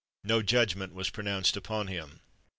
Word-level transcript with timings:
No 0.23 0.41
judgment 0.41 0.95
was 0.95 1.11
pronounced 1.11 1.55
upon 1.55 1.85
him." 1.85 2.21